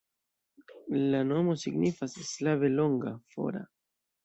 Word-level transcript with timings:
La 1.11 1.19
nomo 1.27 1.53
signifas 1.65 2.17
slave 2.31 2.73
longa, 2.79 3.15
fora. 3.37 3.65